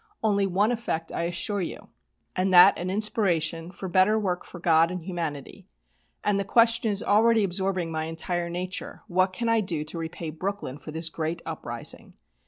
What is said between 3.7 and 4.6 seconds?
better work for